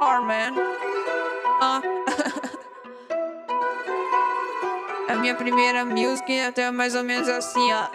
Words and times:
hard, 0.00 0.26
man. 0.26 0.58
Uh. 1.60 1.80
A 5.08 5.14
minha 5.16 5.34
primeira 5.34 5.84
music 5.84 6.40
até 6.40 6.70
mais 6.70 6.94
ou 6.94 7.04
menos 7.04 7.28
assim, 7.28 7.72
ó. 7.72 7.88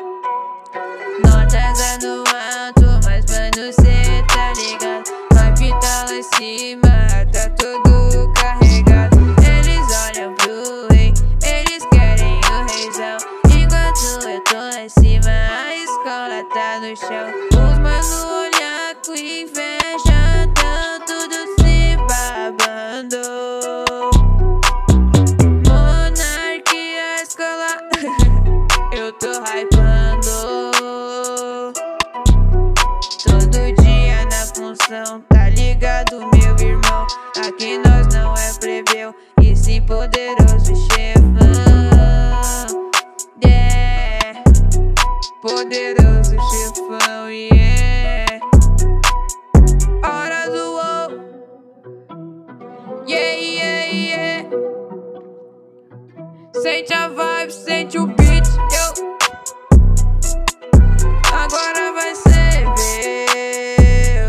Notas 1.25 1.97
no 2.03 2.19
alto, 2.19 2.99
mas 3.05 3.25
mano, 3.25 3.73
cê 3.73 4.23
tá 4.27 4.53
ligado? 4.55 5.09
Vai 5.33 5.53
pintar 5.55 6.05
lá 6.05 6.13
em 6.13 6.23
cima, 6.23 7.25
tá 7.33 7.49
tudo 7.57 8.31
carregado. 8.33 9.17
Eles 9.41 9.87
olham 10.05 10.33
pro 10.35 10.87
rei, 10.91 11.13
eles 11.43 11.85
querem 11.91 12.39
o 12.39 12.65
reizão. 12.71 13.17
Enquanto 13.45 14.29
eu 14.29 14.39
tô 14.43 14.63
em 14.77 14.89
cima, 14.89 15.31
a 15.31 15.75
escola 15.75 16.43
tá 16.53 16.79
no 16.79 16.95
chão. 16.95 17.27
Os 17.51 17.77
mano 17.79 18.36
com 19.07 19.13
inveja, 19.13 20.49
tão 20.53 20.99
tudo 21.05 21.35
se 21.55 21.95
babando. 22.09 23.23
Monarquia, 25.65 27.23
escola, 27.23 27.77
eu 28.91 29.13
tô 29.13 29.31
hypando. 29.45 30.35
Todo 33.23 33.57
dia 33.81 34.25
na 34.25 34.45
função, 34.53 35.21
tá 35.29 35.47
ligado, 35.51 36.19
meu 36.33 36.57
irmão? 36.59 37.07
Aqui 37.47 37.77
nós 37.77 38.13
não 38.13 38.33
é 38.35 38.53
plebeu, 38.59 39.15
e 39.41 39.55
sim 39.55 39.81
poderoso 39.83 40.75
chefão. 40.91 41.31
Yeah, 43.41 44.43
poderoso 45.41 46.35
chefão, 46.51 47.29
yeah. 47.29 47.86
Sente 56.61 56.93
a 56.93 57.07
vibe, 57.07 57.51
sente 57.51 57.99
o 57.99 58.07
beat, 58.07 58.47
yo. 58.47 59.15
Agora 61.31 61.91
vai 61.93 62.15
ser 62.15 62.65
meu. 62.77 64.27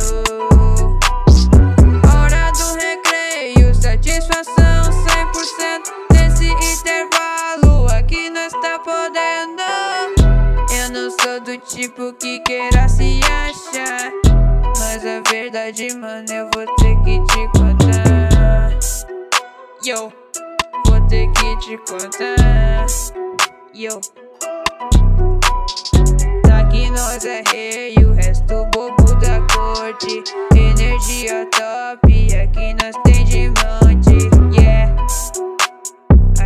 Hora 2.10 2.50
do 2.52 2.74
recreio, 2.74 3.74
satisfação 3.74 4.90
100% 4.92 5.90
nesse 6.12 6.48
intervalo. 6.48 7.86
Aqui 7.96 8.28
nós 8.28 8.52
tá 8.52 8.78
podendo. 8.78 9.62
Eu 10.70 10.90
não 10.90 11.10
sou 11.10 11.40
do 11.40 11.56
tipo 11.58 12.12
que 12.14 12.40
queira 12.40 12.88
se 12.88 13.20
achar. 13.24 14.12
Mas 14.78 15.04
a 15.06 15.20
verdade, 15.30 15.94
mano, 15.94 16.30
eu 16.30 16.50
vou 16.54 16.66
ter 16.76 16.94
que 17.04 17.24
te 17.32 17.37
contar. 21.88 22.86
Yo. 23.72 23.98
Daqui 26.46 26.90
nós 26.90 27.24
é 27.24 27.42
rei, 27.50 27.94
o 28.04 28.12
resto 28.12 28.66
bobo 28.72 29.14
da 29.16 29.40
corte. 29.52 30.22
Energia 30.54 31.48
top, 31.50 32.36
aqui 32.36 32.74
nós 32.74 32.94
tem 33.04 33.24
diamante, 33.24 34.28
yeah. 34.54 34.94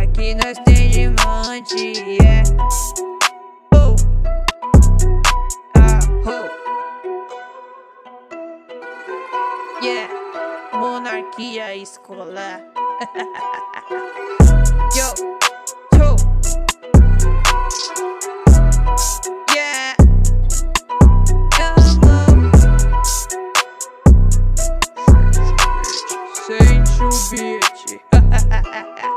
Aqui 0.01 0.33
nós 0.35 0.57
tem 0.63 0.89
diamante, 0.89 1.93
yeah. 2.07 2.43
Oh. 3.73 3.95
Ah, 5.75 5.99
oh. 6.25 6.47
Yeah. 9.83 10.09
Monarquia 10.73 11.75
escolar. 11.75 12.61
Yo, 14.95 15.13
yo. 15.17 15.32
Sente 26.93 27.03
o 27.03 27.29
beat. 27.29 29.12